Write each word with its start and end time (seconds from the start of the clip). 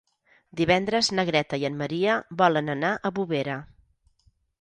Divendres 0.59 1.09
na 1.19 1.25
Greta 1.29 1.59
i 1.63 1.67
en 1.69 1.77
Maria 1.81 2.15
volen 2.39 2.75
anar 2.75 2.91
a 2.95 3.13
Bovera. 3.21 3.59